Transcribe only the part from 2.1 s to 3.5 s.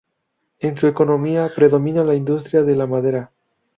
industria de la madera.